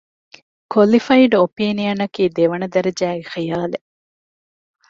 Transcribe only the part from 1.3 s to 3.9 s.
އޮޕީނިއަނަކީ ދެވަނަ ދަރަޖައިގެ ޚިޔާލެއް